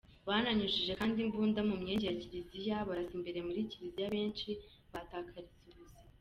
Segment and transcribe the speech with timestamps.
[0.27, 4.49] Bananyujije kandi imbunda mu myenge ya Kiliziya barasa imbere muri Kiliziya benshi
[4.91, 5.99] bahatakariza ubuzima.